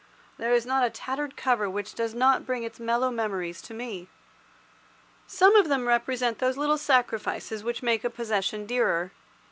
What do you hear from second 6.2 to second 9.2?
those little sacrifices which make a possession dearer.